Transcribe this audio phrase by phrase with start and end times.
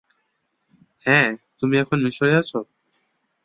[1.05, 1.29] হ্যাঁ,
[1.59, 2.59] তুমি এখন মিশরে আছো!